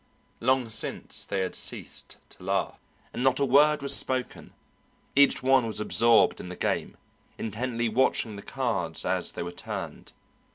[0.39, 2.79] Long since they had ceased to laugh,
[3.13, 4.51] and not a word was spoken;
[5.15, 6.97] each one was absorbed in the game,
[7.37, 10.11] intently watching the cards as they were turned.